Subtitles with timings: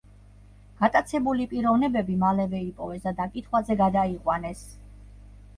[0.79, 4.65] გატაცებული პიროვნებები მალევე იპოვეს და დაკითხვაზე გადაიყვანეს.